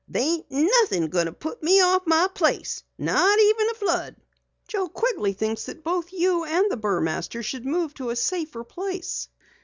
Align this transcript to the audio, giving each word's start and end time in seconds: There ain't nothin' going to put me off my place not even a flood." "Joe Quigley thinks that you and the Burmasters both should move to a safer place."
There 0.07 0.23
ain't 0.23 0.47
nothin' 0.49 1.09
going 1.11 1.27
to 1.27 1.31
put 1.31 1.61
me 1.61 1.79
off 1.79 2.07
my 2.07 2.27
place 2.33 2.81
not 2.97 3.37
even 3.37 3.69
a 3.69 3.73
flood." 3.75 4.15
"Joe 4.67 4.89
Quigley 4.89 5.33
thinks 5.33 5.65
that 5.67 5.83
you 6.11 6.43
and 6.43 6.71
the 6.71 6.75
Burmasters 6.75 7.41
both 7.45 7.45
should 7.45 7.65
move 7.67 7.93
to 7.93 8.09
a 8.09 8.15
safer 8.15 8.63
place." 8.63 9.29